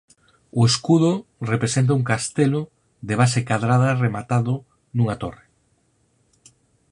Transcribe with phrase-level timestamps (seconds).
[0.59, 1.11] O escudo
[1.53, 2.61] representa un castelo
[3.07, 4.53] de base cadrada rematado
[4.95, 5.45] nunha torre.